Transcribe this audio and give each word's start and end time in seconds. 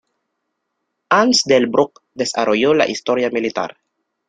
Hans 1.09 1.43
Delbrück 1.45 2.01
desarrolló 2.23 2.73
la 2.73 2.89
historia 2.95 3.29
militar. 3.39 3.71